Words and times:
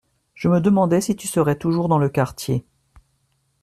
Je 0.33 0.47
me 0.47 0.59
demandais 0.61 0.99
si 0.99 1.15
tu 1.15 1.27
serais 1.27 1.55
toujours 1.59 1.87
dans 1.87 1.99
le 1.99 2.09
quartier 2.09 2.65